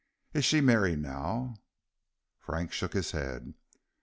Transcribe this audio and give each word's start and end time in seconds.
Is 0.33 0.45
she 0.45 0.61
merry 0.61 0.95
now?" 0.95 1.57
Frank 2.39 2.71
shook 2.73 2.93
his 2.93 3.11
head. 3.11 3.53